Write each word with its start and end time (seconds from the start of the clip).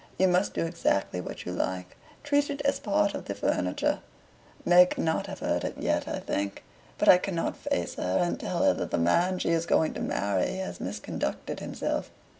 You 0.17 0.27
must 0.27 0.55
do 0.55 0.65
exactly 0.65 1.21
what 1.21 1.45
you 1.45 1.51
like 1.51 1.95
treat 2.23 2.49
it 2.49 2.59
as 2.63 2.79
part 2.79 3.13
of 3.13 3.25
the 3.25 3.35
furniture. 3.35 3.99
Meg 4.65 4.89
cannot 4.89 5.27
have 5.27 5.41
heard 5.41 5.63
it 5.63 5.75
yet, 5.77 6.07
I 6.07 6.17
think. 6.17 6.63
But 6.97 7.07
I 7.07 7.19
cannot 7.19 7.55
face 7.55 7.93
her 7.97 8.17
and 8.19 8.39
tell 8.39 8.63
her 8.63 8.73
that 8.73 8.89
the 8.89 8.97
man 8.97 9.37
she 9.37 9.49
is 9.49 9.67
going 9.67 9.93
to 9.93 10.01
marry 10.01 10.55
has 10.55 10.79
misconducted 10.79 11.59
himself. 11.59 12.09